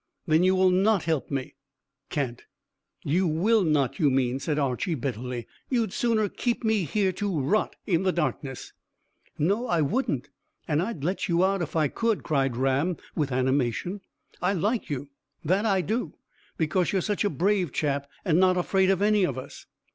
"Then 0.25 0.41
you 0.41 0.55
will 0.55 0.71
not 0.71 1.03
help 1.03 1.29
me?" 1.29 1.53
"Can't." 2.09 2.41
"You 3.03 3.27
will 3.27 3.63
not, 3.63 3.99
you 3.99 4.09
mean," 4.09 4.39
said 4.39 4.57
Archy 4.57 4.95
bitterly. 4.95 5.45
"You'd 5.69 5.93
sooner 5.93 6.27
keep 6.27 6.63
me 6.63 6.85
here 6.85 7.11
to 7.11 7.39
rot 7.39 7.75
in 7.85 8.01
the 8.01 8.11
darkness." 8.11 8.73
"No, 9.37 9.67
I 9.67 9.81
wouldn't, 9.81 10.29
and 10.67 10.81
I'd 10.81 11.03
let 11.03 11.29
you 11.29 11.45
out 11.45 11.61
if 11.61 11.75
I 11.75 11.87
could," 11.87 12.23
cried 12.23 12.57
Ram, 12.57 12.97
with 13.15 13.31
animation. 13.31 14.01
"I 14.41 14.53
like 14.53 14.89
you, 14.89 15.09
that 15.45 15.67
I 15.67 15.81
do, 15.81 16.15
because 16.57 16.91
you're 16.91 17.01
such 17.03 17.23
a 17.23 17.29
brave 17.29 17.71
chap, 17.71 18.09
and 18.25 18.39
not 18.39 18.57
afraid 18.57 18.89
of 18.89 19.03
any 19.03 19.23
of 19.23 19.37
us. 19.37 19.67